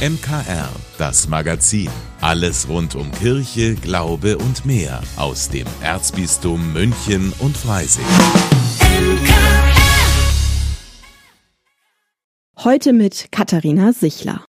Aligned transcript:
MKR, 0.00 0.70
das 0.96 1.28
Magazin. 1.28 1.90
Alles 2.22 2.70
rund 2.70 2.94
um 2.94 3.12
Kirche, 3.12 3.74
Glaube 3.74 4.38
und 4.38 4.64
mehr 4.64 5.02
aus 5.16 5.50
dem 5.50 5.66
Erzbistum 5.82 6.72
München 6.72 7.34
und 7.38 7.54
Freising. 7.54 8.06
Heute 12.56 12.94
mit 12.94 13.30
Katharina 13.30 13.92
Sichler. 13.92 14.46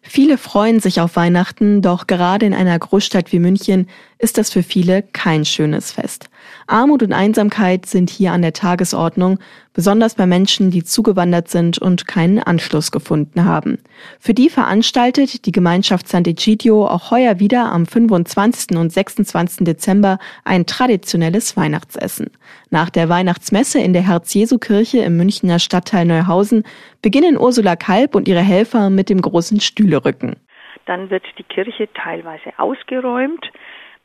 Viele 0.00 0.38
freuen 0.38 0.80
sich 0.80 1.02
auf 1.02 1.14
Weihnachten, 1.14 1.82
doch 1.82 2.06
gerade 2.06 2.46
in 2.46 2.54
einer 2.54 2.78
Großstadt 2.78 3.32
wie 3.32 3.38
München 3.38 3.86
ist 4.18 4.38
das 4.38 4.50
für 4.50 4.62
viele 4.62 5.02
kein 5.02 5.44
schönes 5.44 5.92
Fest. 5.92 6.30
Armut 6.66 7.02
und 7.02 7.12
Einsamkeit 7.12 7.86
sind 7.86 8.10
hier 8.10 8.32
an 8.32 8.42
der 8.42 8.52
Tagesordnung, 8.52 9.38
besonders 9.72 10.14
bei 10.14 10.26
Menschen, 10.26 10.70
die 10.70 10.82
zugewandert 10.82 11.48
sind 11.48 11.78
und 11.78 12.06
keinen 12.06 12.38
Anschluss 12.38 12.90
gefunden 12.90 13.44
haben. 13.44 13.78
Für 14.18 14.34
die 14.34 14.48
veranstaltet 14.48 15.46
die 15.46 15.52
Gemeinschaft 15.52 16.06
Sant'Egidio 16.06 16.86
auch 16.86 17.10
heuer 17.10 17.38
wieder 17.38 17.72
am 17.72 17.86
25. 17.86 18.76
und 18.76 18.92
26. 18.92 19.64
Dezember 19.64 20.18
ein 20.44 20.66
traditionelles 20.66 21.56
Weihnachtsessen. 21.56 22.30
Nach 22.70 22.90
der 22.90 23.08
Weihnachtsmesse 23.08 23.80
in 23.80 23.92
der 23.92 24.06
Herz-Jesu-Kirche 24.06 24.98
im 24.98 25.16
Münchner 25.16 25.58
Stadtteil 25.58 26.04
Neuhausen 26.04 26.64
beginnen 27.02 27.38
Ursula 27.38 27.76
Kalb 27.76 28.14
und 28.14 28.28
ihre 28.28 28.42
Helfer 28.42 28.90
mit 28.90 29.08
dem 29.08 29.20
großen 29.20 29.60
Stühlerücken. 29.60 30.36
Dann 30.86 31.10
wird 31.10 31.24
die 31.38 31.44
Kirche 31.44 31.88
teilweise 31.94 32.52
ausgeräumt 32.58 33.50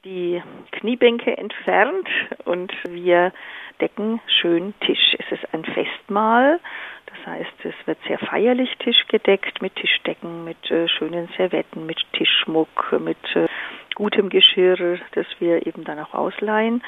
die 0.06 0.42
Kniebänke 0.72 1.36
entfernt 1.38 2.08
und 2.46 2.72
wir 2.88 3.34
decken 3.82 4.22
schön 4.40 4.74
Tisch. 4.82 5.16
Es 5.18 5.32
ist 5.32 5.54
ein 5.54 5.66
Festmahl, 5.66 6.60
das 7.08 7.26
heißt, 7.26 7.66
es 7.66 7.88
wird 7.88 7.98
sehr 8.08 8.20
feierlich 8.20 8.70
Tisch 8.78 9.08
gedeckt 9.08 9.62
mit 9.62 9.76
Tischdecken, 9.76 10.46
mit 10.46 10.72
äh, 10.72 10.88
schönen 10.88 11.28
Servetten, 11.36 11.86
mit 11.86 12.00
Tischschmuck, 12.14 12.94
mit 13.00 13.18
äh, 13.36 13.48
gutem 13.96 14.30
Geschirr, 14.30 15.00
das 15.14 15.26
wir 15.40 15.66
eben 15.66 15.84
dann 15.84 16.00
auch 16.00 16.14
ausleihen. 16.14 16.84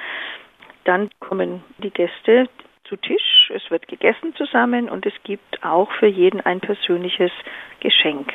Dann 0.84 1.10
kommen 1.20 1.64
die 1.80 1.92
Gäste 1.92 2.48
zu 2.86 2.96
Tisch, 2.98 3.52
es 3.54 3.70
wird 3.70 3.88
gegessen 3.88 4.34
zusammen 4.36 4.90
und 4.90 5.06
es 5.06 5.14
gibt 5.24 5.64
auch 5.64 5.92
für 5.94 6.08
jeden 6.08 6.40
ein 6.42 6.62
persönliches 6.62 7.32
Geschenk. 7.82 8.34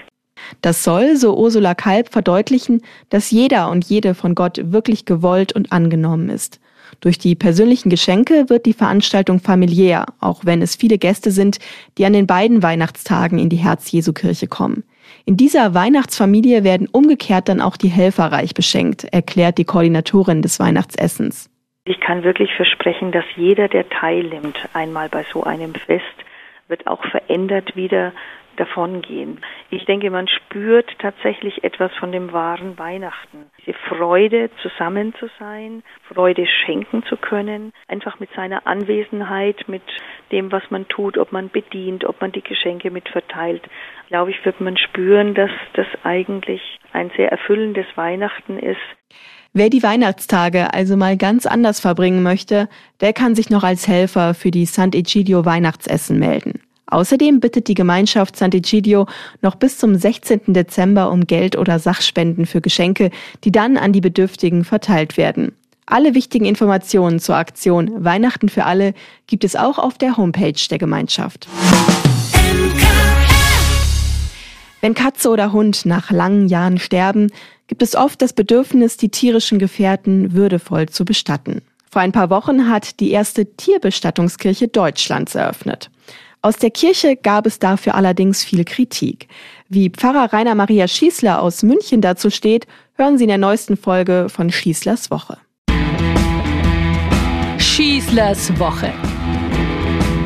Das 0.62 0.84
soll, 0.84 1.16
so 1.16 1.36
Ursula 1.36 1.74
Kalb, 1.74 2.08
verdeutlichen, 2.10 2.82
dass 3.10 3.32
jeder 3.32 3.68
und 3.70 3.84
jede 3.84 4.14
von 4.14 4.34
Gott 4.34 4.60
wirklich 4.72 5.04
gewollt 5.04 5.52
und 5.52 5.72
angenommen 5.72 6.28
ist. 6.28 6.60
Durch 7.00 7.18
die 7.18 7.34
persönlichen 7.34 7.90
Geschenke 7.90 8.48
wird 8.48 8.64
die 8.64 8.72
Veranstaltung 8.72 9.40
familiär, 9.40 10.06
auch 10.20 10.44
wenn 10.44 10.62
es 10.62 10.76
viele 10.76 10.98
Gäste 10.98 11.32
sind, 11.32 11.58
die 11.98 12.06
an 12.06 12.12
den 12.12 12.28
beiden 12.28 12.62
Weihnachtstagen 12.62 13.38
in 13.38 13.48
die 13.48 13.56
Herz-Jesu-Kirche 13.56 14.46
kommen. 14.46 14.84
In 15.24 15.36
dieser 15.36 15.74
Weihnachtsfamilie 15.74 16.62
werden 16.62 16.88
umgekehrt 16.90 17.48
dann 17.48 17.60
auch 17.60 17.76
die 17.76 17.88
Helfer 17.88 18.26
reich 18.26 18.54
beschenkt, 18.54 19.04
erklärt 19.12 19.58
die 19.58 19.64
Koordinatorin 19.64 20.42
des 20.42 20.60
Weihnachtsessens. 20.60 21.50
Ich 21.84 21.98
kann 21.98 22.22
wirklich 22.22 22.54
versprechen, 22.54 23.10
dass 23.10 23.24
jeder, 23.34 23.66
der 23.66 23.88
teilnimmt, 23.88 24.56
einmal 24.72 25.08
bei 25.08 25.24
so 25.32 25.42
einem 25.42 25.74
Fest, 25.74 26.04
wird 26.68 26.86
auch 26.86 27.04
verändert 27.06 27.74
wieder 27.74 28.12
davongehen. 28.56 29.40
Ich 29.70 29.84
denke, 29.84 30.10
man 30.10 30.28
spürt 30.28 30.90
tatsächlich 30.98 31.64
etwas 31.64 31.92
von 31.98 32.12
dem 32.12 32.32
wahren 32.32 32.78
Weihnachten. 32.78 33.50
Diese 33.60 33.76
Freude, 33.88 34.50
zusammen 34.62 35.14
zu 35.18 35.28
sein, 35.38 35.82
Freude 36.12 36.46
schenken 36.46 37.02
zu 37.04 37.16
können, 37.16 37.72
einfach 37.88 38.20
mit 38.20 38.30
seiner 38.34 38.66
Anwesenheit, 38.66 39.68
mit 39.68 39.82
dem, 40.30 40.52
was 40.52 40.62
man 40.70 40.88
tut, 40.88 41.18
ob 41.18 41.32
man 41.32 41.50
bedient, 41.50 42.04
ob 42.04 42.20
man 42.20 42.32
die 42.32 42.42
Geschenke 42.42 42.90
mit 42.90 43.08
verteilt, 43.08 43.62
glaube 44.08 44.30
ich, 44.30 44.44
wird 44.44 44.60
man 44.60 44.76
spüren, 44.76 45.34
dass 45.34 45.50
das 45.74 45.86
eigentlich 46.02 46.60
ein 46.92 47.10
sehr 47.16 47.30
erfüllendes 47.30 47.86
Weihnachten 47.94 48.58
ist. 48.58 48.80
Wer 49.54 49.68
die 49.68 49.82
Weihnachtstage 49.82 50.72
also 50.72 50.96
mal 50.96 51.16
ganz 51.16 51.44
anders 51.44 51.80
verbringen 51.80 52.22
möchte, 52.22 52.68
der 53.00 53.12
kann 53.12 53.34
sich 53.34 53.50
noch 53.50 53.64
als 53.64 53.86
Helfer 53.86 54.32
für 54.32 54.50
die 54.50 54.66
Sant'Egidio 54.66 55.44
Weihnachtsessen 55.44 56.18
melden. 56.18 56.62
Außerdem 56.92 57.40
bittet 57.40 57.68
die 57.68 57.74
Gemeinschaft 57.74 58.36
Sant'Egidio 58.36 59.08
noch 59.40 59.54
bis 59.54 59.78
zum 59.78 59.94
16. 59.94 60.52
Dezember 60.52 61.10
um 61.10 61.26
Geld 61.26 61.56
oder 61.56 61.78
Sachspenden 61.78 62.44
für 62.44 62.60
Geschenke, 62.60 63.10
die 63.44 63.50
dann 63.50 63.78
an 63.78 63.94
die 63.94 64.02
Bedürftigen 64.02 64.62
verteilt 64.62 65.16
werden. 65.16 65.52
Alle 65.86 66.14
wichtigen 66.14 66.44
Informationen 66.44 67.18
zur 67.18 67.36
Aktion 67.36 68.04
Weihnachten 68.04 68.50
für 68.50 68.66
alle 68.66 68.92
gibt 69.26 69.42
es 69.42 69.56
auch 69.56 69.78
auf 69.78 69.96
der 69.96 70.18
Homepage 70.18 70.52
der 70.70 70.76
Gemeinschaft. 70.76 71.48
Wenn 74.82 74.92
Katze 74.92 75.30
oder 75.30 75.50
Hund 75.52 75.86
nach 75.86 76.10
langen 76.10 76.46
Jahren 76.48 76.78
sterben, 76.78 77.30
gibt 77.68 77.82
es 77.82 77.96
oft 77.96 78.20
das 78.20 78.34
Bedürfnis, 78.34 78.98
die 78.98 79.08
tierischen 79.08 79.58
Gefährten 79.58 80.34
würdevoll 80.34 80.90
zu 80.90 81.06
bestatten. 81.06 81.62
Vor 81.90 82.02
ein 82.02 82.12
paar 82.12 82.28
Wochen 82.28 82.68
hat 82.68 83.00
die 83.00 83.12
erste 83.12 83.46
Tierbestattungskirche 83.56 84.68
Deutschlands 84.68 85.34
eröffnet. 85.34 85.90
Aus 86.44 86.56
der 86.56 86.72
Kirche 86.72 87.14
gab 87.14 87.46
es 87.46 87.60
dafür 87.60 87.94
allerdings 87.94 88.42
viel 88.42 88.64
Kritik. 88.64 89.28
Wie 89.68 89.90
Pfarrer 89.90 90.32
Rainer 90.32 90.56
Maria 90.56 90.88
Schießler 90.88 91.40
aus 91.40 91.62
München 91.62 92.00
dazu 92.00 92.30
steht, 92.30 92.66
hören 92.94 93.16
Sie 93.16 93.24
in 93.24 93.28
der 93.28 93.38
neuesten 93.38 93.76
Folge 93.76 94.26
von 94.28 94.50
Schießlers 94.50 95.12
Woche. 95.12 95.38
Schießlers 97.58 98.58
Woche. 98.58 98.92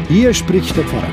Hier 0.09 0.33
spricht 0.33 0.75
der 0.75 0.85
Pfarrer. 0.85 1.07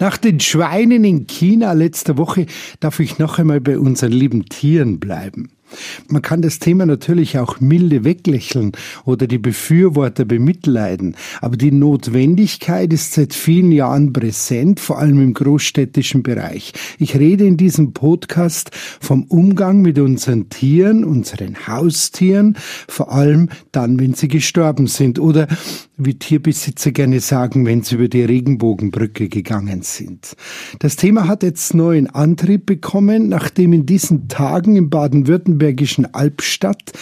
Nach 0.00 0.18
den 0.18 0.40
Schweinen 0.40 1.02
in 1.02 1.26
China 1.26 1.72
letzte 1.72 2.18
Woche 2.18 2.44
darf 2.80 3.00
ich 3.00 3.18
noch 3.18 3.38
einmal 3.38 3.62
bei 3.62 3.78
unseren 3.78 4.12
lieben 4.12 4.44
Tieren 4.50 5.00
bleiben. 5.00 5.50
Man 6.08 6.22
kann 6.22 6.42
das 6.42 6.58
Thema 6.58 6.86
natürlich 6.86 7.38
auch 7.38 7.60
milde 7.60 8.04
weglächeln 8.04 8.72
oder 9.04 9.26
die 9.26 9.38
Befürworter 9.38 10.24
bemitleiden, 10.24 11.16
aber 11.40 11.56
die 11.56 11.72
Notwendigkeit 11.72 12.92
ist 12.92 13.12
seit 13.12 13.34
vielen 13.34 13.72
Jahren 13.72 14.12
präsent, 14.12 14.80
vor 14.80 14.98
allem 14.98 15.20
im 15.20 15.34
großstädtischen 15.34 16.22
Bereich. 16.22 16.72
Ich 16.98 17.16
rede 17.16 17.46
in 17.46 17.56
diesem 17.56 17.92
Podcast 17.92 18.70
vom 19.00 19.24
Umgang 19.24 19.82
mit 19.82 19.98
unseren 19.98 20.48
Tieren, 20.48 21.04
unseren 21.04 21.66
Haustieren, 21.66 22.56
vor 22.88 23.12
allem 23.12 23.48
dann, 23.72 23.98
wenn 23.98 24.14
sie 24.14 24.28
gestorben 24.28 24.86
sind 24.86 25.18
oder 25.18 25.48
wie 25.96 26.14
Tierbesitzer 26.14 26.90
gerne 26.90 27.20
sagen, 27.20 27.66
wenn 27.66 27.82
sie 27.82 27.94
über 27.94 28.08
die 28.08 28.24
Regenbogenbrücke 28.24 29.28
gegangen 29.28 29.82
sind. 29.82 30.36
Das 30.80 30.96
Thema 30.96 31.28
hat 31.28 31.42
jetzt 31.42 31.74
neuen 31.74 32.08
Antrieb 32.08 32.66
bekommen, 32.66 33.28
nachdem 33.28 33.72
in 33.72 33.86
diesen 33.86 34.28
Tagen 34.28 34.76
im 34.76 34.90
Baden-Württemberg 34.90 35.63
baden 35.72 36.14
Albstadt 36.14 36.92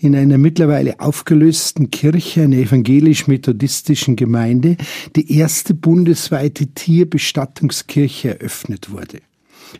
in 0.00 0.14
einer 0.14 0.38
mittlerweile 0.38 1.00
aufgelösten 1.00 1.90
Kirche, 1.90 2.42
einer 2.42 2.56
evangelisch-methodistischen 2.56 4.16
Gemeinde, 4.16 4.76
die 5.16 5.36
erste 5.36 5.74
bundesweite 5.74 6.68
Tierbestattungskirche 6.68 8.40
eröffnet 8.40 8.90
wurde. 8.90 9.20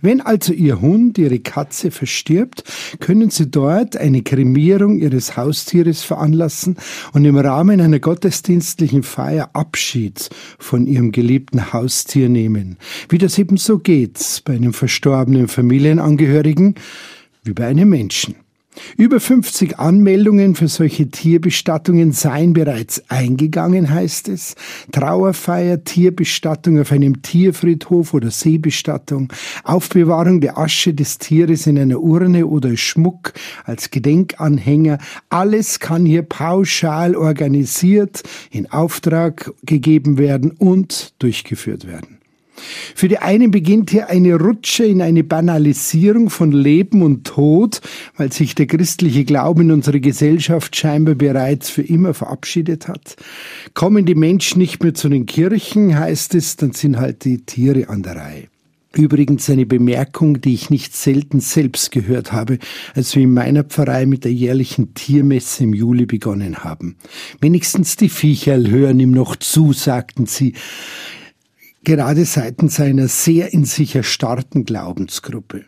Wenn 0.00 0.22
also 0.22 0.54
Ihr 0.54 0.80
Hund, 0.80 1.18
Ihre 1.18 1.38
Katze 1.40 1.90
verstirbt, 1.90 2.64
können 2.98 3.28
Sie 3.28 3.50
dort 3.50 3.94
eine 3.96 4.22
Kremierung 4.22 4.98
Ihres 4.98 5.36
Haustieres 5.36 6.02
veranlassen 6.02 6.76
und 7.12 7.26
im 7.26 7.36
Rahmen 7.36 7.78
einer 7.80 7.98
gottesdienstlichen 7.98 9.02
Feier 9.02 9.50
Abschied 9.52 10.30
von 10.58 10.86
Ihrem 10.86 11.12
geliebten 11.12 11.74
Haustier 11.74 12.30
nehmen. 12.30 12.78
Wie 13.10 13.18
das 13.18 13.38
eben 13.38 13.58
so 13.58 13.78
geht 13.78 14.42
bei 14.46 14.54
einem 14.54 14.72
verstorbenen 14.72 15.46
Familienangehörigen, 15.46 16.76
wie 17.42 17.52
bei 17.52 17.66
einem 17.66 17.88
Menschen. 17.88 18.36
Über 18.96 19.20
50 19.20 19.78
Anmeldungen 19.78 20.54
für 20.54 20.68
solche 20.68 21.08
Tierbestattungen 21.08 22.12
seien 22.12 22.54
bereits 22.54 23.02
eingegangen, 23.10 23.90
heißt 23.90 24.28
es. 24.28 24.54
Trauerfeier, 24.92 25.84
Tierbestattung 25.84 26.80
auf 26.80 26.90
einem 26.90 27.20
Tierfriedhof 27.20 28.14
oder 28.14 28.30
Seebestattung, 28.30 29.30
Aufbewahrung 29.64 30.40
der 30.40 30.56
Asche 30.56 30.94
des 30.94 31.18
Tieres 31.18 31.66
in 31.66 31.78
einer 31.78 32.00
Urne 32.00 32.46
oder 32.46 32.76
Schmuck 32.76 33.34
als 33.64 33.90
Gedenkanhänger. 33.90 34.98
Alles 35.28 35.78
kann 35.78 36.06
hier 36.06 36.22
pauschal 36.22 37.14
organisiert, 37.14 38.22
in 38.50 38.70
Auftrag 38.70 39.52
gegeben 39.64 40.16
werden 40.16 40.50
und 40.50 41.14
durchgeführt 41.18 41.86
werden. 41.86 42.21
Für 42.94 43.08
die 43.08 43.18
einen 43.18 43.50
beginnt 43.50 43.90
hier 43.90 44.08
eine 44.08 44.34
Rutsche 44.36 44.84
in 44.84 45.02
eine 45.02 45.24
Banalisierung 45.24 46.30
von 46.30 46.52
Leben 46.52 47.02
und 47.02 47.24
Tod, 47.24 47.80
weil 48.16 48.32
sich 48.32 48.54
der 48.54 48.66
christliche 48.66 49.24
Glaube 49.24 49.62
in 49.62 49.72
unserer 49.72 50.00
Gesellschaft 50.00 50.76
scheinbar 50.76 51.14
bereits 51.14 51.70
für 51.70 51.82
immer 51.82 52.14
verabschiedet 52.14 52.88
hat. 52.88 53.16
Kommen 53.74 54.06
die 54.06 54.14
Menschen 54.14 54.58
nicht 54.58 54.82
mehr 54.82 54.94
zu 54.94 55.08
den 55.08 55.26
Kirchen, 55.26 55.98
heißt 55.98 56.34
es, 56.34 56.56
dann 56.56 56.72
sind 56.72 56.98
halt 56.98 57.24
die 57.24 57.38
Tiere 57.38 57.88
an 57.88 58.02
der 58.02 58.16
Reihe. 58.16 58.48
Übrigens 58.94 59.48
eine 59.48 59.64
Bemerkung, 59.64 60.40
die 60.42 60.52
ich 60.52 60.68
nicht 60.68 60.94
selten 60.94 61.40
selbst 61.40 61.92
gehört 61.92 62.32
habe, 62.32 62.58
als 62.94 63.16
wir 63.16 63.22
in 63.22 63.32
meiner 63.32 63.64
Pfarrei 63.64 64.04
mit 64.04 64.24
der 64.24 64.32
jährlichen 64.32 64.92
Tiermesse 64.92 65.64
im 65.64 65.72
Juli 65.72 66.04
begonnen 66.04 66.58
haben. 66.58 66.96
Wenigstens 67.40 67.96
die 67.96 68.10
Viecherl 68.10 68.68
hören 68.68 69.00
ihm 69.00 69.12
noch 69.12 69.36
zu, 69.36 69.72
sagten 69.72 70.26
sie. 70.26 70.54
Gerade 71.84 72.24
seitens 72.24 72.80
einer 72.80 73.08
sehr 73.08 73.52
in 73.52 73.64
sich 73.64 73.94
erstarrten 73.94 74.64
Glaubensgruppe. 74.64 75.64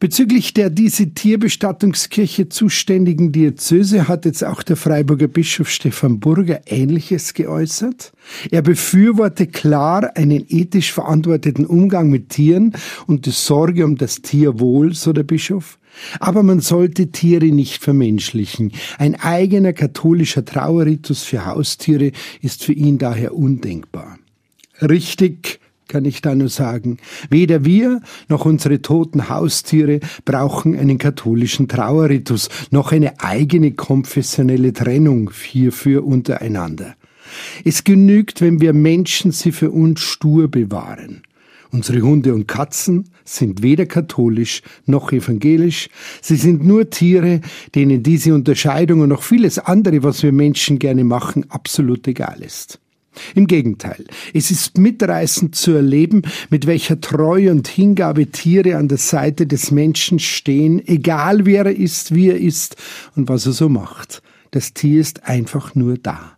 Bezüglich 0.00 0.54
der 0.54 0.70
diese 0.70 1.12
Tierbestattungskirche 1.12 2.48
zuständigen 2.48 3.32
Diözese 3.32 4.06
hat 4.06 4.26
jetzt 4.26 4.44
auch 4.44 4.62
der 4.62 4.76
Freiburger 4.76 5.26
Bischof 5.26 5.68
Stefan 5.68 6.20
Burger 6.20 6.60
Ähnliches 6.66 7.34
geäußert. 7.34 8.12
Er 8.52 8.62
befürworte 8.62 9.48
klar 9.48 10.16
einen 10.16 10.44
ethisch 10.48 10.92
verantworteten 10.92 11.66
Umgang 11.66 12.10
mit 12.10 12.28
Tieren 12.28 12.74
und 13.08 13.26
die 13.26 13.30
Sorge 13.30 13.84
um 13.84 13.96
das 13.96 14.22
Tierwohl, 14.22 14.94
so 14.94 15.12
der 15.12 15.24
Bischof. 15.24 15.80
Aber 16.20 16.44
man 16.44 16.60
sollte 16.60 17.10
Tiere 17.10 17.46
nicht 17.46 17.82
vermenschlichen. 17.82 18.72
Ein 18.98 19.16
eigener 19.16 19.72
katholischer 19.72 20.44
Trauerritus 20.44 21.24
für 21.24 21.44
Haustiere 21.44 22.12
ist 22.40 22.62
für 22.62 22.72
ihn 22.72 22.98
daher 22.98 23.34
undenkbar. 23.34 24.18
Richtig, 24.80 25.60
kann 25.88 26.04
ich 26.04 26.20
da 26.20 26.34
nur 26.34 26.48
sagen. 26.48 26.98
Weder 27.30 27.64
wir 27.64 28.00
noch 28.28 28.44
unsere 28.44 28.82
toten 28.82 29.28
Haustiere 29.28 30.00
brauchen 30.24 30.78
einen 30.78 30.98
katholischen 30.98 31.66
Trauerritus, 31.66 32.48
noch 32.70 32.92
eine 32.92 33.20
eigene 33.20 33.72
konfessionelle 33.72 34.72
Trennung 34.72 35.30
hierfür 35.32 36.06
untereinander. 36.06 36.94
Es 37.64 37.84
genügt, 37.84 38.40
wenn 38.40 38.60
wir 38.60 38.72
Menschen 38.72 39.32
sie 39.32 39.52
für 39.52 39.70
uns 39.70 40.00
stur 40.00 40.48
bewahren. 40.48 41.22
Unsere 41.70 42.00
Hunde 42.00 42.32
und 42.32 42.48
Katzen 42.48 43.10
sind 43.24 43.62
weder 43.62 43.84
katholisch 43.84 44.62
noch 44.86 45.12
evangelisch. 45.12 45.90
Sie 46.22 46.36
sind 46.36 46.64
nur 46.64 46.88
Tiere, 46.88 47.42
denen 47.74 48.02
diese 48.02 48.32
Unterscheidung 48.32 49.00
und 49.00 49.10
noch 49.10 49.22
vieles 49.22 49.58
andere, 49.58 50.02
was 50.02 50.22
wir 50.22 50.32
Menschen 50.32 50.78
gerne 50.78 51.04
machen, 51.04 51.44
absolut 51.50 52.08
egal 52.08 52.40
ist. 52.40 52.80
Im 53.34 53.46
Gegenteil, 53.46 54.04
es 54.34 54.50
ist 54.50 54.78
mitreißend 54.78 55.54
zu 55.54 55.72
erleben, 55.72 56.22
mit 56.50 56.66
welcher 56.66 57.00
Treue 57.00 57.50
und 57.50 57.68
Hingabe 57.68 58.26
Tiere 58.26 58.76
an 58.76 58.88
der 58.88 58.98
Seite 58.98 59.46
des 59.46 59.70
Menschen 59.70 60.18
stehen, 60.18 60.86
egal 60.86 61.46
wer 61.46 61.66
er 61.66 61.76
ist, 61.76 62.14
wie 62.14 62.28
er 62.28 62.38
ist 62.38 62.76
und 63.16 63.28
was 63.28 63.46
er 63.46 63.52
so 63.52 63.68
macht. 63.68 64.22
Das 64.50 64.72
Tier 64.72 65.00
ist 65.00 65.24
einfach 65.24 65.74
nur 65.74 65.98
da. 65.98 66.32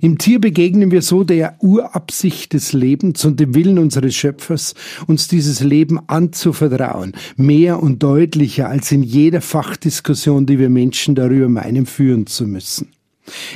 Im 0.00 0.18
Tier 0.18 0.40
begegnen 0.40 0.90
wir 0.90 1.02
so 1.02 1.24
der 1.24 1.56
Urabsicht 1.60 2.52
des 2.52 2.72
Lebens 2.72 3.24
und 3.24 3.40
dem 3.40 3.54
Willen 3.54 3.78
unseres 3.78 4.14
Schöpfers, 4.14 4.74
uns 5.06 5.28
dieses 5.28 5.60
Leben 5.60 5.98
anzuvertrauen, 6.06 7.12
mehr 7.36 7.82
und 7.82 8.02
deutlicher 8.02 8.68
als 8.68 8.92
in 8.92 9.02
jeder 9.02 9.40
Fachdiskussion, 9.40 10.46
die 10.46 10.58
wir 10.58 10.70
Menschen 10.70 11.14
darüber 11.14 11.48
meinen, 11.48 11.86
führen 11.86 12.26
zu 12.26 12.46
müssen. 12.46 12.95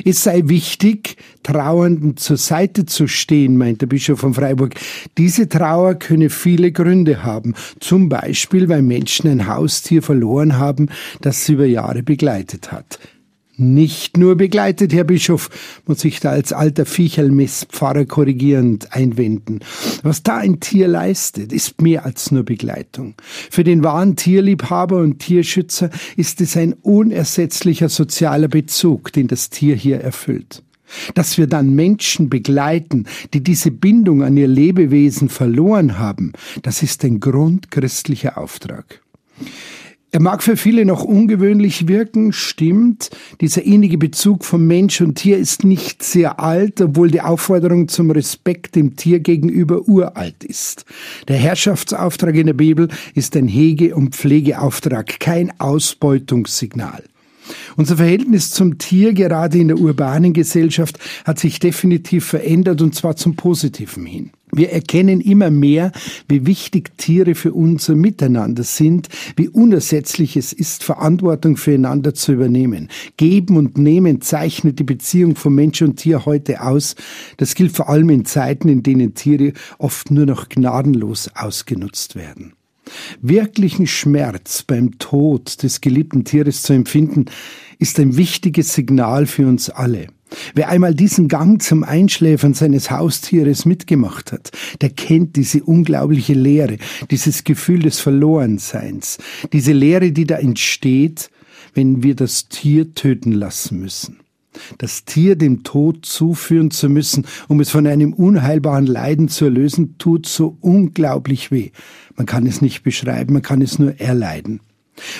Es 0.04 0.22
sei 0.22 0.42
wichtig, 0.46 1.16
Trauernden 1.42 2.16
zur 2.16 2.36
Seite 2.36 2.86
zu 2.86 3.06
stehen, 3.06 3.56
meint 3.56 3.80
der 3.80 3.86
Bischof 3.86 4.20
von 4.20 4.34
Freiburg. 4.34 4.74
Diese 5.16 5.48
Trauer 5.48 5.94
könne 5.94 6.30
viele 6.30 6.72
Gründe 6.72 7.22
haben. 7.22 7.54
Zum 7.80 8.08
Beispiel, 8.08 8.68
weil 8.68 8.82
Menschen 8.82 9.30
ein 9.30 9.46
Haustier 9.46 10.02
verloren 10.02 10.58
haben, 10.58 10.88
das 11.20 11.44
sie 11.44 11.54
über 11.54 11.66
Jahre 11.66 12.02
begleitet 12.02 12.72
hat 12.72 12.98
nicht 13.60 14.16
nur 14.16 14.36
begleitet, 14.36 14.92
Herr 14.92 15.04
Bischof, 15.04 15.50
muss 15.86 16.04
ich 16.04 16.20
da 16.20 16.30
als 16.30 16.52
alter 16.52 16.86
Viecherlmesspfarrer 16.86 18.06
korrigierend 18.06 18.92
einwenden. 18.92 19.60
Was 20.02 20.22
da 20.22 20.38
ein 20.38 20.60
Tier 20.60 20.88
leistet, 20.88 21.52
ist 21.52 21.80
mehr 21.80 22.04
als 22.04 22.32
nur 22.32 22.44
Begleitung. 22.44 23.14
Für 23.50 23.64
den 23.64 23.84
wahren 23.84 24.16
Tierliebhaber 24.16 24.98
und 24.98 25.18
Tierschützer 25.18 25.90
ist 26.16 26.40
es 26.40 26.56
ein 26.56 26.72
unersetzlicher 26.72 27.88
sozialer 27.88 28.48
Bezug, 28.48 29.12
den 29.12 29.28
das 29.28 29.50
Tier 29.50 29.76
hier 29.76 30.00
erfüllt. 30.00 30.62
Dass 31.14 31.38
wir 31.38 31.46
dann 31.46 31.74
Menschen 31.74 32.28
begleiten, 32.30 33.06
die 33.32 33.42
diese 33.42 33.70
Bindung 33.70 34.22
an 34.22 34.36
ihr 34.36 34.48
Lebewesen 34.48 35.28
verloren 35.28 35.98
haben, 35.98 36.32
das 36.62 36.82
ist 36.82 37.04
ein 37.04 37.20
grundchristlicher 37.20 38.38
Auftrag. 38.38 39.00
Er 40.12 40.20
mag 40.20 40.42
für 40.42 40.56
viele 40.56 40.84
noch 40.84 41.04
ungewöhnlich 41.04 41.86
wirken, 41.86 42.32
stimmt. 42.32 43.10
Dieser 43.40 43.62
innige 43.62 43.96
Bezug 43.96 44.44
von 44.44 44.66
Mensch 44.66 45.00
und 45.00 45.14
Tier 45.14 45.38
ist 45.38 45.62
nicht 45.62 46.02
sehr 46.02 46.40
alt, 46.40 46.80
obwohl 46.80 47.12
die 47.12 47.20
Aufforderung 47.20 47.86
zum 47.86 48.10
Respekt 48.10 48.74
dem 48.74 48.96
Tier 48.96 49.20
gegenüber 49.20 49.86
uralt 49.86 50.42
ist. 50.42 50.84
Der 51.28 51.36
Herrschaftsauftrag 51.36 52.34
in 52.34 52.46
der 52.46 52.54
Bibel 52.54 52.88
ist 53.14 53.36
ein 53.36 53.46
Hege- 53.46 53.94
und 53.94 54.16
Pflegeauftrag, 54.16 55.20
kein 55.20 55.52
Ausbeutungssignal. 55.60 57.04
Unser 57.76 57.96
Verhältnis 57.96 58.50
zum 58.50 58.78
Tier, 58.78 59.12
gerade 59.12 59.58
in 59.58 59.68
der 59.68 59.78
urbanen 59.78 60.32
Gesellschaft, 60.32 60.98
hat 61.24 61.38
sich 61.38 61.58
definitiv 61.58 62.24
verändert 62.24 62.82
und 62.82 62.94
zwar 62.94 63.16
zum 63.16 63.36
Positiven 63.36 64.06
hin. 64.06 64.30
Wir 64.52 64.70
erkennen 64.70 65.20
immer 65.20 65.50
mehr, 65.50 65.92
wie 66.28 66.46
wichtig 66.46 66.96
Tiere 66.96 67.34
für 67.34 67.52
unser 67.52 67.94
Miteinander 67.94 68.64
sind, 68.64 69.08
wie 69.36 69.48
unersetzlich 69.48 70.36
es 70.36 70.52
ist, 70.52 70.82
Verantwortung 70.82 71.56
füreinander 71.56 72.14
zu 72.14 72.32
übernehmen. 72.32 72.88
Geben 73.16 73.56
und 73.56 73.78
Nehmen 73.78 74.20
zeichnet 74.20 74.78
die 74.78 74.84
Beziehung 74.84 75.36
von 75.36 75.54
Mensch 75.54 75.82
und 75.82 75.96
Tier 75.96 76.26
heute 76.26 76.62
aus. 76.62 76.96
Das 77.36 77.54
gilt 77.54 77.76
vor 77.76 77.88
allem 77.88 78.10
in 78.10 78.24
Zeiten, 78.24 78.68
in 78.68 78.82
denen 78.82 79.14
Tiere 79.14 79.52
oft 79.78 80.10
nur 80.10 80.26
noch 80.26 80.48
gnadenlos 80.48 81.30
ausgenutzt 81.34 82.16
werden. 82.16 82.54
Wirklichen 83.22 83.86
Schmerz 83.86 84.62
beim 84.62 84.98
Tod 84.98 85.62
des 85.62 85.80
geliebten 85.80 86.24
Tieres 86.24 86.62
zu 86.62 86.72
empfinden, 86.72 87.26
ist 87.78 87.98
ein 87.98 88.16
wichtiges 88.16 88.74
Signal 88.74 89.26
für 89.26 89.46
uns 89.46 89.70
alle. 89.70 90.08
Wer 90.54 90.68
einmal 90.68 90.94
diesen 90.94 91.28
Gang 91.28 91.60
zum 91.60 91.82
Einschläfern 91.82 92.54
seines 92.54 92.90
Haustieres 92.90 93.64
mitgemacht 93.64 94.32
hat, 94.32 94.52
der 94.80 94.90
kennt 94.90 95.36
diese 95.36 95.62
unglaubliche 95.64 96.34
Leere, 96.34 96.76
dieses 97.10 97.44
Gefühl 97.44 97.80
des 97.80 98.00
Verlorenseins, 98.00 99.18
diese 99.52 99.72
Leere, 99.72 100.12
die 100.12 100.26
da 100.26 100.36
entsteht, 100.36 101.30
wenn 101.74 102.02
wir 102.02 102.14
das 102.14 102.48
Tier 102.48 102.94
töten 102.94 103.32
lassen 103.32 103.80
müssen. 103.80 104.18
Das 104.78 105.04
Tier 105.04 105.36
dem 105.36 105.62
Tod 105.62 106.04
zuführen 106.04 106.70
zu 106.70 106.88
müssen, 106.88 107.26
um 107.48 107.60
es 107.60 107.70
von 107.70 107.86
einem 107.86 108.12
unheilbaren 108.12 108.86
Leiden 108.86 109.28
zu 109.28 109.46
erlösen, 109.46 109.96
tut 109.98 110.26
so 110.26 110.56
unglaublich 110.60 111.50
weh. 111.50 111.70
Man 112.16 112.26
kann 112.26 112.46
es 112.46 112.60
nicht 112.60 112.82
beschreiben, 112.82 113.32
man 113.32 113.42
kann 113.42 113.62
es 113.62 113.78
nur 113.78 114.00
erleiden. 114.00 114.60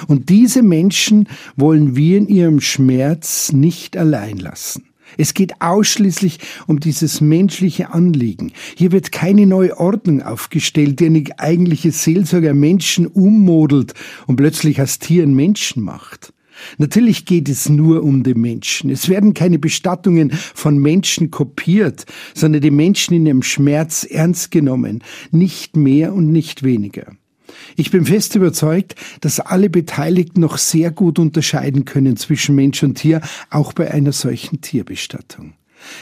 Und 0.08 0.28
diese 0.28 0.62
Menschen 0.62 1.28
wollen 1.56 1.96
wir 1.96 2.18
in 2.18 2.28
ihrem 2.28 2.60
Schmerz 2.60 3.52
nicht 3.52 3.96
allein 3.96 4.36
lassen. 4.36 4.84
Es 5.16 5.34
geht 5.34 5.60
ausschließlich 5.60 6.38
um 6.66 6.78
dieses 6.78 7.20
menschliche 7.20 7.92
Anliegen. 7.92 8.52
Hier 8.76 8.92
wird 8.92 9.10
keine 9.10 9.46
neue 9.46 9.76
Ordnung 9.78 10.22
aufgestellt, 10.22 11.00
die 11.00 11.06
eine 11.06 11.24
eigentliche 11.38 11.90
Seelsorger 11.90 12.54
Menschen 12.54 13.06
ummodelt 13.06 13.94
und 14.26 14.36
plötzlich 14.36 14.80
aus 14.80 14.98
Tieren 14.98 15.34
Menschen 15.34 15.82
macht. 15.82 16.32
Natürlich 16.78 17.24
geht 17.24 17.48
es 17.48 17.68
nur 17.68 18.02
um 18.02 18.22
den 18.22 18.40
Menschen. 18.40 18.90
Es 18.90 19.08
werden 19.08 19.34
keine 19.34 19.58
Bestattungen 19.58 20.30
von 20.30 20.78
Menschen 20.78 21.30
kopiert, 21.30 22.06
sondern 22.34 22.62
die 22.62 22.70
Menschen 22.70 23.14
in 23.14 23.26
ihrem 23.26 23.42
Schmerz 23.42 24.06
ernst 24.08 24.50
genommen, 24.50 25.02
nicht 25.30 25.76
mehr 25.76 26.14
und 26.14 26.32
nicht 26.32 26.62
weniger. 26.62 27.12
Ich 27.76 27.90
bin 27.90 28.04
fest 28.04 28.34
überzeugt, 28.34 28.94
dass 29.20 29.40
alle 29.40 29.70
Beteiligten 29.70 30.40
noch 30.40 30.58
sehr 30.58 30.90
gut 30.90 31.18
unterscheiden 31.18 31.84
können 31.84 32.16
zwischen 32.16 32.54
Mensch 32.54 32.82
und 32.82 32.96
Tier, 32.96 33.20
auch 33.50 33.72
bei 33.72 33.90
einer 33.90 34.12
solchen 34.12 34.60
Tierbestattung. 34.60 35.54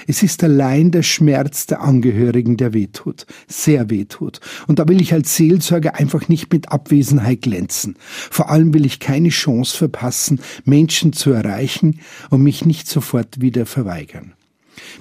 Es 0.07 0.23
ist 0.23 0.43
allein 0.45 0.91
der 0.91 1.03
Schmerz 1.03 1.67
der 1.67 1.81
Angehörigen, 1.81 2.57
der 2.57 2.75
wehtut, 2.75 3.27
sehr 3.47 3.91
wehtut. 3.91 4.41
Und 4.67 4.79
da 4.79 4.89
will 4.89 5.01
ich 5.01 5.13
als 5.13 5.37
Seelsorger 5.37 5.95
einfach 5.95 6.29
nicht 6.29 6.53
mit 6.53 6.71
Abwesenheit 6.71 7.43
glänzen. 7.43 7.97
Vor 8.31 8.51
allem 8.51 8.75
will 8.75 8.87
ich 8.87 9.01
keine 9.01 9.31
Chance 9.31 9.77
verpassen, 9.77 10.41
Menschen 10.65 11.13
zu 11.13 11.31
erreichen 11.31 12.01
und 12.31 12.43
mich 12.43 12.65
nicht 12.65 12.89
sofort 12.89 13.41
wieder 13.41 13.67
verweigern. 13.67 14.35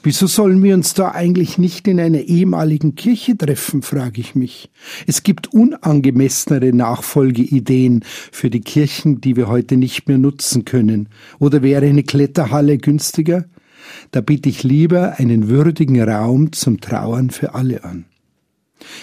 Wieso 0.04 0.28
sollen 0.28 0.64
wir 0.64 0.74
uns 0.74 0.94
da 0.94 1.12
eigentlich 1.12 1.58
nicht 1.58 1.88
in 1.88 2.00
einer 2.00 2.22
ehemaligen 2.22 2.96
Kirche 2.96 3.38
treffen, 3.38 3.82
frage 3.82 4.22
ich 4.22 4.36
mich. 4.36 4.70
Es 5.06 5.24
gibt 5.24 5.54
unangemessenere 5.54 6.74
Nachfolgeideen 6.74 8.04
für 8.32 8.50
die 8.50 8.62
Kirchen, 8.62 9.22
die 9.22 9.36
wir 9.36 9.48
heute 9.48 9.78
nicht 9.78 10.08
mehr 10.08 10.18
nutzen 10.18 10.66
können. 10.66 11.10
Oder 11.40 11.62
wäre 11.62 11.86
eine 11.86 12.04
Kletterhalle 12.04 12.78
günstiger? 12.78 13.46
Da 14.12 14.22
biete 14.22 14.50
ich 14.50 14.64
lieber 14.64 15.20
einen 15.20 15.50
würdigen 15.50 16.02
Raum 16.02 16.52
zum 16.52 16.82
Trauern 16.82 17.30
für 17.30 17.56
alle 17.56 17.84
an. 17.84 18.06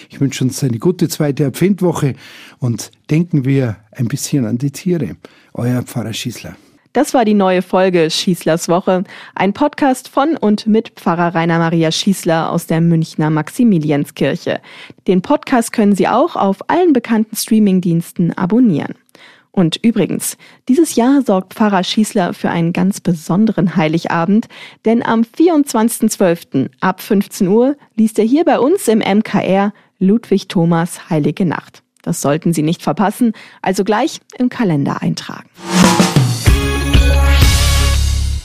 Ich 0.09 0.19
wünsche 0.19 0.43
uns 0.43 0.63
eine 0.63 0.79
gute 0.79 1.09
zweite 1.09 1.45
Adventwoche 1.45 2.15
und 2.59 2.91
denken 3.09 3.45
wir 3.45 3.77
ein 3.91 4.07
bisschen 4.07 4.45
an 4.45 4.57
die 4.57 4.71
Tiere. 4.71 5.17
Euer 5.53 5.81
Pfarrer 5.83 6.13
Schießler. 6.13 6.55
Das 6.95 7.13
war 7.13 7.25
die 7.25 7.33
neue 7.33 7.61
Folge 7.61 8.09
Schießlers 8.09 8.69
Woche, 8.69 9.03
ein 9.35 9.51
Podcast 9.51 10.07
von 10.07 10.37
und 10.37 10.65
mit 10.65 10.91
Pfarrer 10.91 11.35
Rainer 11.35 11.59
Maria 11.59 11.91
Schießler 11.91 12.49
aus 12.49 12.67
der 12.67 12.79
Münchner 12.79 13.29
Maximilianskirche. 13.29 14.61
Den 15.05 15.21
Podcast 15.21 15.73
können 15.73 15.93
Sie 15.93 16.07
auch 16.07 16.37
auf 16.37 16.69
allen 16.69 16.93
bekannten 16.93 17.35
Streamingdiensten 17.35 18.31
abonnieren. 18.37 18.95
Und 19.55 19.77
übrigens, 19.77 20.35
dieses 20.67 20.95
Jahr 20.95 21.21
sorgt 21.21 21.53
Pfarrer 21.53 21.85
Schießler 21.85 22.33
für 22.33 22.49
einen 22.49 22.73
ganz 22.73 22.99
besonderen 22.99 23.77
Heiligabend, 23.77 24.47
denn 24.83 25.01
am 25.01 25.21
24.12. 25.21 26.71
ab 26.81 26.99
15 26.99 27.47
Uhr 27.47 27.77
liest 27.95 28.19
er 28.19 28.25
hier 28.25 28.43
bei 28.43 28.59
uns 28.59 28.89
im 28.89 28.99
MKR 28.99 29.71
Ludwig 29.97 30.49
Thomas 30.49 31.09
Heilige 31.09 31.45
Nacht. 31.45 31.83
Das 32.01 32.19
sollten 32.19 32.51
Sie 32.51 32.63
nicht 32.63 32.81
verpassen, 32.81 33.31
also 33.61 33.85
gleich 33.85 34.19
im 34.37 34.49
Kalender 34.49 35.01
eintragen. 35.01 35.49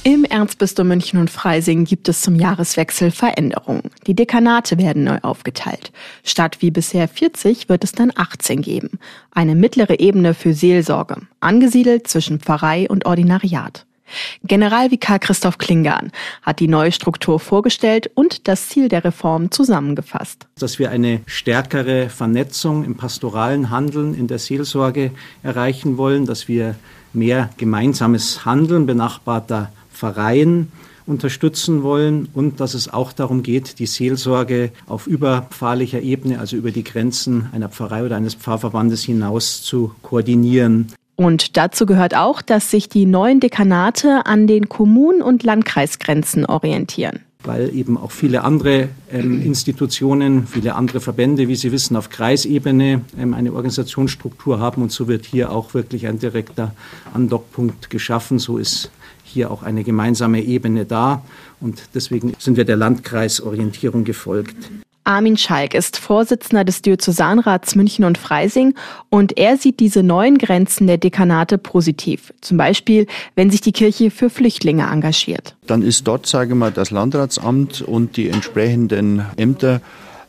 Im 0.03 0.25
Erzbistum 0.25 0.89
München 0.89 1.21
und 1.21 1.29
Freising 1.29 1.85
gibt 1.85 2.09
es 2.09 2.23
zum 2.23 2.35
Jahreswechsel 2.35 3.11
Veränderungen. 3.11 3.83
Die 4.07 4.15
Dekanate 4.15 4.79
werden 4.79 5.05
neu 5.05 5.19
aufgeteilt. 5.21 5.93
Statt 6.25 6.57
wie 6.61 6.71
bisher 6.71 7.07
40 7.07 7.69
wird 7.69 7.85
es 7.85 7.93
dann 7.93 8.11
18 8.15 8.63
geben. 8.63 8.99
Eine 9.31 9.55
mittlere 9.55 10.01
Ebene 10.01 10.33
für 10.33 10.55
Seelsorge, 10.55 11.17
angesiedelt 11.41 12.09
zwischen 12.09 12.41
Pfarrei 12.41 12.89
und 12.89 13.05
Ordinariat. 13.05 13.85
Generalvikar 14.43 15.19
Christoph 15.19 15.59
Klingan 15.59 16.13
hat 16.41 16.61
die 16.61 16.67
neue 16.67 16.93
Struktur 16.93 17.39
vorgestellt 17.39 18.11
und 18.15 18.49
das 18.49 18.71
Ziel 18.71 18.89
der 18.89 19.05
Reform 19.05 19.51
zusammengefasst. 19.51 20.47
Dass 20.59 20.79
wir 20.79 20.91
eine 20.91 21.21
stärkere 21.27 22.09
Vernetzung 22.09 22.85
im 22.85 22.97
pastoralen 22.97 23.69
Handeln 23.69 24.15
in 24.15 24.29
der 24.29 24.39
Seelsorge 24.39 25.11
erreichen 25.43 25.99
wollen, 25.99 26.25
dass 26.25 26.49
wir 26.49 26.75
mehr 27.13 27.51
gemeinsames 27.59 28.47
Handeln 28.47 28.87
benachbarter 28.87 29.71
Pfarreien 30.01 30.73
unterstützen 31.07 31.83
wollen 31.83 32.29
und 32.33 32.61
dass 32.61 32.73
es 32.73 32.91
auch 32.91 33.13
darum 33.13 33.43
geht, 33.43 33.79
die 33.79 33.87
Seelsorge 33.87 34.71
auf 34.87 35.07
überpfarrlicher 35.07 36.01
Ebene, 36.01 36.39
also 36.39 36.57
über 36.57 36.71
die 36.71 36.85
Grenzen 36.85 37.51
einer 37.53 37.69
Pfarrei 37.69 38.05
oder 38.05 38.17
eines 38.17 38.35
Pfarrverbandes 38.35 39.03
hinaus 39.03 39.63
zu 39.63 39.93
koordinieren. 40.03 40.89
Und 41.17 41.59
dazu 41.59 41.85
gehört 41.85 42.17
auch, 42.17 42.41
dass 42.41 42.71
sich 42.71 42.89
die 42.89 43.05
neuen 43.05 43.41
Dekanate 43.41 44.25
an 44.25 44.47
den 44.47 44.71
Kommunen- 44.71 45.21
und 45.21 45.43
Landkreisgrenzen 45.43 46.47
orientieren 46.47 47.21
weil 47.43 47.75
eben 47.75 47.97
auch 47.97 48.11
viele 48.11 48.45
andere 48.45 48.89
ähm, 49.11 49.41
Institutionen, 49.43 50.47
viele 50.47 50.75
andere 50.75 51.01
Verbände, 51.01 51.49
wie 51.49 51.57
Sie 51.57 51.73
wissen, 51.73 51.97
auf 51.97 52.11
Kreisebene 52.11 53.01
ähm, 53.19 53.35
eine 53.35 53.53
Organisationsstruktur 53.53 54.61
haben. 54.61 54.83
Und 54.83 54.93
so 54.93 55.09
wird 55.09 55.25
hier 55.25 55.51
auch 55.51 55.73
wirklich 55.73 56.07
ein 56.07 56.19
direkter 56.19 56.75
Andockpunkt 57.15 57.89
geschaffen. 57.89 58.39
So 58.39 58.59
ist 58.59 58.91
hier 59.31 59.51
auch 59.51 59.63
eine 59.63 59.85
gemeinsame 59.85 60.43
Ebene 60.43 60.85
da. 60.85 61.23
Und 61.61 61.83
deswegen 61.95 62.35
sind 62.39 62.57
wir 62.57 62.65
der 62.65 62.77
Landkreisorientierung 62.77 64.05
gefolgt. 64.05 64.71
Armin 65.05 65.37
Schalk 65.37 65.75
ist 65.75 65.97
Vorsitzender 65.97 66.63
des 66.63 66.83
Diözesanrats 66.83 67.75
München 67.75 68.05
und 68.05 68.19
Freising 68.19 68.75
und 69.09 69.39
er 69.39 69.57
sieht 69.57 69.81
diese 69.81 70.03
neuen 70.03 70.37
Grenzen 70.37 70.87
der 70.87 70.99
Dekanate 70.99 71.59
positiv. 71.59 72.33
Zum 72.43 72.59
Beispiel, 72.59 73.07
wenn 73.35 73.51
sich 73.51 73.61
die 73.63 73.73
Kirche 73.73 74.11
für 74.11 74.29
Flüchtlinge 74.29 74.85
engagiert. 74.85 75.57
Dann 75.67 75.83
ist 75.83 76.07
dort, 76.07 76.27
sage 76.27 76.53
ich 76.53 76.57
mal, 76.57 76.71
das 76.71 76.91
Landratsamt 76.91 77.81
und 77.81 78.17
die 78.17 78.29
entsprechenden 78.29 79.25
Ämter 79.37 79.81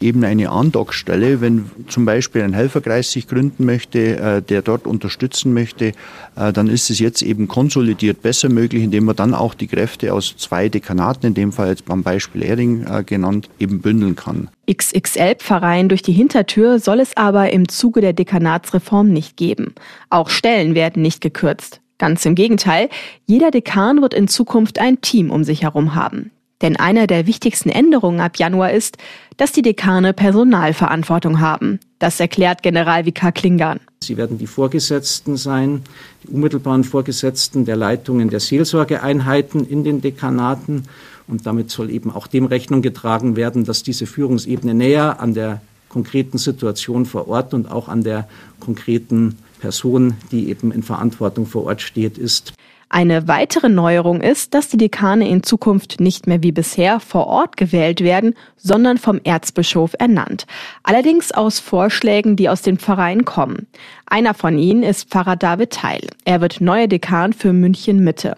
eben 0.01 0.24
eine 0.24 0.50
Andockstelle, 0.50 1.41
wenn 1.41 1.70
zum 1.88 2.05
Beispiel 2.05 2.41
ein 2.41 2.53
Helferkreis 2.53 3.12
sich 3.12 3.27
gründen 3.27 3.65
möchte, 3.65 4.17
äh, 4.17 4.41
der 4.41 4.62
dort 4.62 4.88
unterstützen 4.88 5.53
möchte, 5.53 5.93
äh, 6.36 6.53
dann 6.53 6.67
ist 6.67 6.89
es 6.89 7.00
jetzt 7.00 7.22
eben 7.22 7.48
konsolidiert 7.48 8.22
besser 8.22 8.50
möglich, 8.50 8.84
indem 8.84 9.05
man 9.05 9.15
dann 9.15 9.34
auch 9.34 9.53
die 9.53 9.67
Kräfte 9.67 10.13
aus 10.13 10.36
zwei 10.38 10.70
Dekanaten, 10.70 11.27
in 11.27 11.34
dem 11.34 11.51
Fall 11.51 11.70
jetzt 11.70 11.86
beim 11.86 12.03
Beispiel 12.03 12.43
Ering 12.43 12.86
äh, 12.86 13.03
genannt, 13.03 13.50
eben 13.60 13.81
bündeln 13.81 14.15
kann. 14.15 14.50
XXL-Pfarreien 14.72 15.89
durch 15.89 16.01
die 16.01 16.13
Hintertür 16.13 16.79
soll 16.79 17.00
es 17.00 17.17
aber 17.17 17.51
im 17.51 17.67
Zuge 17.67 18.01
der 18.01 18.13
Dekanatsreform 18.13 19.10
nicht 19.10 19.38
geben. 19.38 19.75
Auch 20.10 20.29
Stellen 20.29 20.75
werden 20.75 21.01
nicht 21.01 21.22
gekürzt. 21.22 21.81
Ganz 21.98 22.25
im 22.25 22.34
Gegenteil, 22.34 22.89
jeder 23.27 23.51
Dekan 23.51 24.01
wird 24.01 24.15
in 24.15 24.27
Zukunft 24.27 24.79
ein 24.79 25.01
Team 25.01 25.29
um 25.29 25.43
sich 25.43 25.62
herum 25.62 25.93
haben. 25.93 26.31
Denn 26.62 26.75
eine 26.75 27.08
der 27.08 27.27
wichtigsten 27.27 27.70
Änderungen 27.70 28.20
ab 28.20 28.38
Januar 28.38 28.72
ist, 28.72 28.98
dass 29.38 29.51
die 29.51 29.62
Dekane 29.62 30.13
Personalverantwortung 30.13 31.39
haben. 31.39 31.80
Das 32.00 32.20
erklärt 32.20 32.63
Generalvikar 32.63 33.32
Klingern. 33.32 33.80
Sie 34.03 34.18
werden 34.18 34.38
die 34.38 34.48
Vorgesetzten 34.48 35.38
sein, 35.38 35.84
die 36.24 36.30
unmittelbaren 36.30 36.84
Vorgesetzten 36.84 37.65
der 37.65 37.75
Leitungen 37.75 38.30
der 38.30 38.39
Seelsorgeeinheiten 38.39 39.68
in 39.68 39.84
den 39.84 40.01
Dekanaten. 40.01 40.88
Und 41.27 41.46
damit 41.46 41.72
soll 41.72 41.89
eben 41.89 42.12
auch 42.12 42.27
dem 42.27 42.46
Rechnung 42.46 42.82
getragen 42.82 43.36
werden, 43.36 43.63
dass 43.63 43.84
diese 43.84 44.06
Führungsebene 44.06 44.74
näher 44.74 45.20
an 45.20 45.34
der 45.34 45.62
konkreten 45.89 46.38
Situation 46.38 47.06
vor 47.06 47.27
Ort 47.27 47.53
und 47.53 47.70
auch 47.70 47.89
an 47.89 48.03
der 48.03 48.27
konkreten 48.60 49.38
Person, 49.60 50.15
die 50.32 50.50
eben 50.50 50.72
in 50.72 50.84
Verantwortung 50.84 51.46
vor 51.46 51.65
Ort 51.65 51.82
steht, 51.82 52.18
ist. 52.18 52.53
Eine 52.93 53.29
weitere 53.29 53.69
Neuerung 53.69 54.19
ist, 54.19 54.53
dass 54.53 54.67
die 54.67 54.75
Dekane 54.75 55.29
in 55.29 55.43
Zukunft 55.43 56.01
nicht 56.01 56.27
mehr 56.27 56.43
wie 56.43 56.51
bisher 56.51 57.00
vor 57.00 57.27
Ort 57.27 57.55
gewählt 57.55 58.01
werden, 58.01 58.36
sondern 58.57 58.98
vom 58.98 59.21
Erzbischof 59.24 59.95
ernannt. 59.98 60.45
Allerdings 60.83 61.31
aus 61.31 61.62
Vorschlägen, 61.62 62.36
die 62.36 62.50
aus 62.50 62.63
den 62.63 62.77
Pfarreien 62.77 63.24
kommen. 63.24 63.67
Einer 64.07 64.33
von 64.33 64.57
ihnen 64.57 64.83
ist 64.83 65.10
Pfarrer 65.10 65.38
David 65.38 65.71
Teil. 65.71 66.05
Er 66.25 66.41
wird 66.41 66.60
neuer 66.60 66.88
Dekan 66.88 67.31
für 67.31 67.53
München 67.53 68.03
Mitte. 68.03 68.36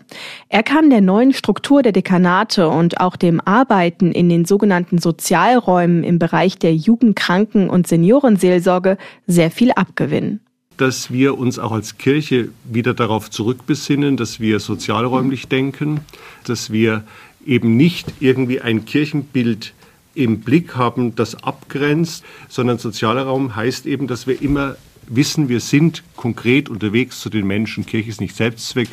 Er 0.49 0.61
kann 0.61 0.91
der 0.91 1.01
neuen 1.01 1.33
Struktur 1.33 1.81
der 1.81 1.91
Dekanate 1.91 2.69
und 2.69 2.99
auch 2.99 3.15
dem 3.15 3.41
Arbeiten 3.41 4.11
in 4.11 4.29
den 4.29 4.45
sogenannten 4.45 4.99
Sozialräumen 4.99 6.03
im 6.03 6.19
Bereich 6.19 6.59
der 6.59 6.75
Jugendkranken- 6.75 7.71
und 7.71 7.87
Seniorenseelsorge 7.87 8.99
sehr 9.25 9.49
viel 9.49 9.71
abgewinnen 9.71 10.41
dass 10.77 11.11
wir 11.11 11.37
uns 11.37 11.59
auch 11.59 11.71
als 11.71 11.97
Kirche 11.97 12.49
wieder 12.63 12.93
darauf 12.93 13.29
zurückbesinnen, 13.29 14.17
dass 14.17 14.39
wir 14.39 14.59
sozialräumlich 14.59 15.47
denken, 15.47 16.01
dass 16.45 16.71
wir 16.71 17.03
eben 17.45 17.77
nicht 17.77 18.13
irgendwie 18.19 18.61
ein 18.61 18.85
Kirchenbild 18.85 19.73
im 20.15 20.41
Blick 20.41 20.75
haben, 20.75 21.15
das 21.15 21.43
abgrenzt, 21.43 22.23
sondern 22.49 22.77
sozialer 22.77 23.23
Raum 23.23 23.55
heißt 23.55 23.85
eben, 23.85 24.07
dass 24.07 24.27
wir 24.27 24.41
immer 24.41 24.75
wissen, 25.07 25.49
wir 25.49 25.59
sind 25.59 26.03
konkret 26.15 26.69
unterwegs 26.69 27.19
zu 27.19 27.29
den 27.29 27.45
Menschen. 27.45 27.85
Kirche 27.85 28.09
ist 28.09 28.21
nicht 28.21 28.35
Selbstzweck, 28.35 28.89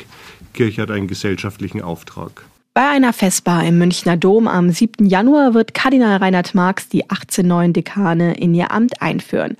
Kirche 0.53 0.81
hat 0.81 0.91
einen 0.91 1.07
gesellschaftlichen 1.07 1.81
Auftrag. 1.81 2.45
Bei 2.73 2.87
einer 2.87 3.11
Festbar 3.11 3.65
im 3.65 3.77
Münchner 3.77 4.15
Dom 4.15 4.47
am 4.47 4.69
7. 4.69 5.05
Januar 5.05 5.53
wird 5.53 5.73
Kardinal 5.73 6.17
Reinhard 6.17 6.55
Marx 6.55 6.87
die 6.87 7.09
18 7.09 7.45
neuen 7.45 7.73
Dekane 7.73 8.35
in 8.35 8.53
ihr 8.53 8.71
Amt 8.71 9.01
einführen. 9.01 9.57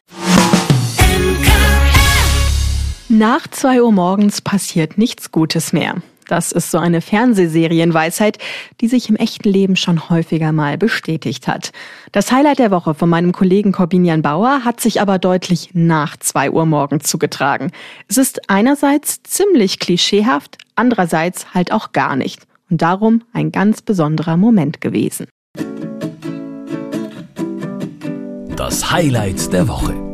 Nach 3.14 3.46
zwei 3.46 3.84
Uhr 3.84 3.92
morgens 3.92 4.40
passiert 4.40 4.98
nichts 4.98 5.34
Gutes 5.34 5.74
mehr. 5.74 5.96
Das 6.30 6.54
ist 6.54 6.72
so 6.72 6.78
eine 6.78 7.02
Fernsehserienweisheit, 7.02 8.38
die 8.80 8.88
sich 8.88 9.10
im 9.10 9.18
echten 9.18 9.50
Leben 9.50 9.76
schon 9.76 10.10
häufiger 10.10 10.54
mal 10.54 10.78
bestätigt 10.78 11.46
hat. 11.50 11.74
Das 12.14 12.32
Highlight 12.32 12.60
der 12.60 12.72
Woche 12.72 12.94
von 12.94 13.10
meinem 13.10 13.34
Kollegen 13.34 13.74
Corbinian 13.74 14.22
Bauer 14.22 14.62
hat 14.64 14.80
sich 14.80 15.02
aber 15.02 15.20
deutlich 15.20 15.72
nach 15.74 16.16
zwei 16.16 16.52
Uhr 16.52 16.66
morgens 16.66 17.04
zugetragen. 17.04 17.74
Es 18.08 18.18
ist 18.18 18.50
einerseits 18.50 19.22
ziemlich 19.24 19.80
klischeehaft, 19.80 20.58
andererseits 20.76 21.54
halt 21.54 21.74
auch 21.74 21.92
gar 21.92 22.16
nicht. 22.16 22.44
Und 22.70 22.82
darum 22.82 23.24
ein 23.34 23.52
ganz 23.52 23.82
besonderer 23.82 24.38
Moment 24.38 24.80
gewesen. 24.80 25.28
Das 28.56 28.90
Highlight 28.90 29.52
der 29.52 29.68
Woche 29.68 30.11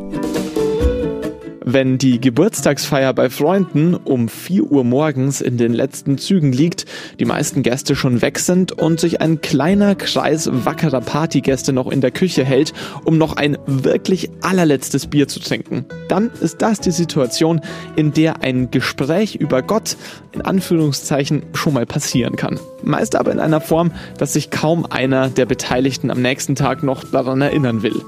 wenn 1.70 1.98
die 1.98 2.22
Geburtstagsfeier 2.22 3.12
bei 3.12 3.30
Freunden 3.30 3.94
um 3.94 4.30
4 4.30 4.72
Uhr 4.72 4.86
morgens 4.86 5.42
in 5.42 5.58
den 5.58 5.74
letzten 5.74 6.18
Zügen 6.18 6.54
liegt, 6.54 6.86
die 7.20 7.26
meisten 7.26 7.62
Gäste 7.62 7.94
schon 7.94 8.22
weg 8.22 8.40
sind 8.40 8.72
und 8.72 9.02
sich 9.02 9.20
ein 9.20 9.42
kleiner 9.42 9.96
Kreis 9.96 10.50
wackerer 10.50 11.02
Partygäste 11.02 11.74
noch 11.74 11.92
in 11.92 12.00
der 12.00 12.12
Küche 12.12 12.46
hält, 12.46 12.72
um 13.04 13.18
noch 13.18 13.36
ein 13.36 13.58
wirklich 13.66 14.30
allerletztes 14.40 15.08
Bier 15.08 15.28
zu 15.28 15.42
trinken. 15.42 15.84
Dann 16.08 16.32
ist 16.40 16.62
das 16.62 16.80
die 16.80 16.92
Situation, 16.92 17.60
in 17.98 18.14
der 18.14 18.44
ein 18.44 18.72
Gespräch 18.72 19.36
über 19.36 19.62
Gott 19.62 19.98
in 20.32 20.42
Anführungszeichen 20.44 21.44
schon 21.54 21.74
mal 21.74 21.86
passieren 21.86 22.38
kann. 22.38 22.60
Meist 22.82 23.18
aber 23.18 23.34
in 23.34 23.40
einer 23.40 23.60
Form, 23.60 23.92
dass 24.18 24.34
sich 24.34 24.52
kaum 24.52 24.86
einer 24.86 25.30
der 25.30 25.46
Beteiligten 25.46 26.12
am 26.12 26.22
nächsten 26.22 26.56
Tag 26.56 26.82
noch 26.84 27.04
daran 27.04 27.42
erinnern 27.42 27.84
will. 27.84 28.02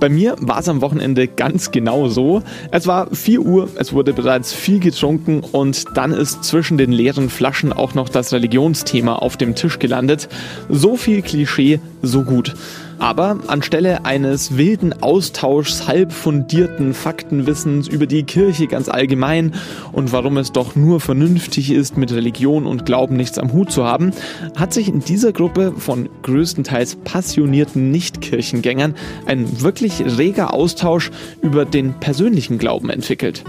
Bei 0.00 0.08
mir 0.08 0.36
war 0.40 0.60
es 0.60 0.68
am 0.68 0.80
Wochenende 0.80 1.26
ganz 1.26 1.72
genau 1.72 2.08
so. 2.08 2.42
Es 2.70 2.86
war 2.86 3.08
4 3.12 3.40
Uhr, 3.40 3.68
es 3.76 3.92
wurde 3.92 4.12
bereits 4.12 4.52
viel 4.52 4.78
getrunken 4.78 5.40
und 5.40 5.84
dann 5.94 6.12
ist 6.12 6.44
zwischen 6.44 6.78
den 6.78 6.92
leeren 6.92 7.30
Flaschen 7.30 7.72
auch 7.72 7.94
noch 7.94 8.08
das 8.08 8.32
Religionsthema 8.32 9.16
auf 9.16 9.36
dem 9.36 9.54
Tisch 9.54 9.78
gelandet. 9.78 10.28
So 10.68 10.96
viel 10.96 11.22
Klischee, 11.22 11.80
so 12.02 12.22
gut. 12.22 12.54
Aber 12.98 13.38
anstelle 13.46 14.04
eines 14.04 14.56
wilden 14.56 14.92
Austauschs 15.02 15.86
halb 15.86 16.12
fundierten 16.12 16.94
Faktenwissens 16.94 17.86
über 17.86 18.06
die 18.06 18.24
Kirche 18.24 18.66
ganz 18.66 18.88
allgemein 18.88 19.54
und 19.92 20.12
warum 20.12 20.36
es 20.36 20.50
doch 20.50 20.74
nur 20.74 20.98
vernünftig 21.00 21.70
ist, 21.70 21.96
mit 21.96 22.12
Religion 22.12 22.66
und 22.66 22.86
Glauben 22.86 23.16
nichts 23.16 23.38
am 23.38 23.52
Hut 23.52 23.70
zu 23.70 23.84
haben, 23.84 24.12
hat 24.56 24.74
sich 24.74 24.88
in 24.88 24.98
dieser 24.98 25.32
Gruppe 25.32 25.74
von 25.76 26.08
größtenteils 26.22 26.96
passionierten 27.04 27.92
Nichtkirchengängern 27.92 28.94
ein 29.26 29.60
wirklich 29.60 29.87
reger 30.00 30.54
Austausch 30.54 31.10
über 31.42 31.64
den 31.64 31.94
persönlichen 31.94 32.58
Glauben 32.58 32.90
entwickelt. 32.90 33.44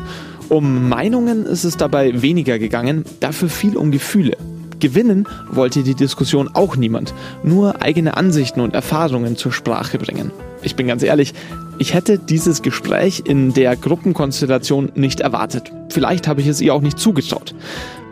Um 0.50 0.89
Meinungen 0.89 1.46
ist 1.46 1.63
es 1.63 1.77
dabei 1.77 2.22
weniger 2.22 2.58
gegangen, 2.58 3.05
dafür 3.19 3.50
viel 3.50 3.77
um 3.77 3.91
Gefühle. 3.91 4.36
Gewinnen 4.79 5.27
wollte 5.51 5.84
die 5.84 5.93
Diskussion 5.93 6.50
auch 6.53 6.75
niemand, 6.75 7.13
nur 7.43 7.81
eigene 7.81 8.17
Ansichten 8.17 8.62
und 8.62 8.74
Erfahrungen 8.74 9.36
zur 9.36 9.51
Sprache 9.51 9.98
bringen. 9.98 10.31
Ich 10.63 10.75
bin 10.75 10.88
ganz 10.88 11.03
ehrlich, 11.03 11.34
ich 11.77 11.93
hätte 11.93 12.17
dieses 12.17 12.62
Gespräch 12.62 13.24
in 13.25 13.53
der 13.53 13.75
Gruppenkonstellation 13.75 14.91
nicht 14.96 15.19
erwartet. 15.19 15.72
Vielleicht 15.89 16.27
habe 16.27 16.41
ich 16.41 16.48
es 16.48 16.62
ihr 16.62 16.74
auch 16.74 16.81
nicht 16.81 17.00
zugetraut. 17.00 17.53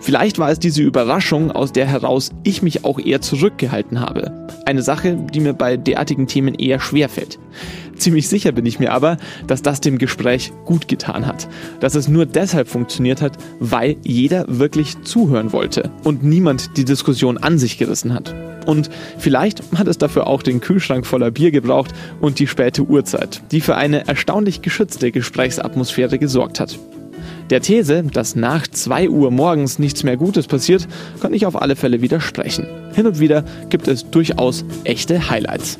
Vielleicht 0.07 0.39
war 0.39 0.49
es 0.49 0.57
diese 0.57 0.83
Überraschung, 0.83 1.51
aus 1.51 1.73
der 1.73 1.85
heraus 1.85 2.31
ich 2.45 2.61
mich 2.61 2.85
auch 2.85 2.97
eher 2.97 3.19
zurückgehalten 3.19 3.99
habe. 3.99 4.47
Eine 4.65 4.81
Sache, 4.81 5.17
die 5.33 5.41
mir 5.41 5.51
bei 5.51 5.75
derartigen 5.75 6.27
Themen 6.27 6.55
eher 6.55 6.79
schwer 6.79 7.09
fällt. 7.09 7.37
Ziemlich 7.97 8.29
sicher 8.29 8.53
bin 8.53 8.65
ich 8.65 8.79
mir 8.79 8.93
aber, 8.93 9.17
dass 9.47 9.63
das 9.63 9.81
dem 9.81 9.97
Gespräch 9.97 10.53
gut 10.63 10.87
getan 10.87 11.27
hat. 11.27 11.49
Dass 11.81 11.93
es 11.93 12.07
nur 12.07 12.25
deshalb 12.25 12.69
funktioniert 12.69 13.21
hat, 13.21 13.33
weil 13.59 13.97
jeder 14.01 14.45
wirklich 14.47 15.01
zuhören 15.01 15.51
wollte 15.51 15.91
und 16.05 16.23
niemand 16.23 16.77
die 16.77 16.85
Diskussion 16.85 17.37
an 17.37 17.59
sich 17.59 17.77
gerissen 17.77 18.13
hat. 18.13 18.33
Und 18.65 18.89
vielleicht 19.17 19.61
hat 19.77 19.89
es 19.89 19.97
dafür 19.97 20.27
auch 20.27 20.41
den 20.41 20.61
Kühlschrank 20.61 21.05
voller 21.05 21.31
Bier 21.31 21.51
gebraucht 21.51 21.91
und 22.21 22.39
die 22.39 22.47
späte 22.47 22.83
Uhrzeit, 22.83 23.41
die 23.51 23.59
für 23.59 23.75
eine 23.75 24.07
erstaunlich 24.07 24.61
geschützte 24.61 25.11
Gesprächsatmosphäre 25.11 26.17
gesorgt 26.17 26.61
hat. 26.61 26.79
Der 27.49 27.61
These, 27.61 28.03
dass 28.03 28.35
nach 28.35 28.67
2 28.67 29.09
Uhr 29.09 29.31
morgens 29.31 29.79
nichts 29.79 30.03
mehr 30.03 30.17
Gutes 30.17 30.47
passiert, 30.47 30.87
kann 31.21 31.33
ich 31.33 31.45
auf 31.45 31.61
alle 31.61 31.75
Fälle 31.75 32.01
widersprechen. 32.01 32.67
Hin 32.93 33.07
und 33.07 33.19
wieder 33.19 33.43
gibt 33.69 33.87
es 33.87 34.09
durchaus 34.09 34.65
echte 34.83 35.29
Highlights. 35.29 35.79